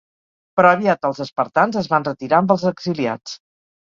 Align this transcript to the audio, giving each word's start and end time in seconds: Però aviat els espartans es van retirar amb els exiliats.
Però 0.59 0.69
aviat 0.77 1.05
els 1.09 1.21
espartans 1.27 1.79
es 1.83 1.91
van 1.93 2.07
retirar 2.11 2.41
amb 2.41 2.55
els 2.57 2.67
exiliats. 2.71 3.37